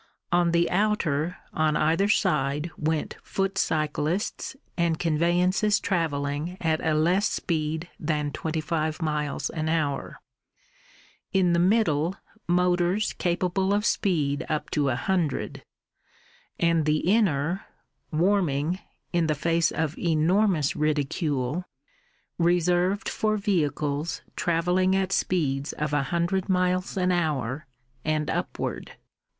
[0.31, 7.29] On the outer on either side went foot cyclists and conveyances travelling at a less
[7.29, 10.19] speed than twenty five miles an hour;
[11.33, 12.15] in the middle,
[12.47, 15.63] motors capable of speed up to a hundred;
[16.59, 17.67] and the inner,
[18.11, 18.79] Warming
[19.13, 21.65] (in the face of enormous ridicule)
[22.39, 27.67] reserved for vehicles travelling at speeds of a hundred miles an hour
[28.03, 28.93] and upward.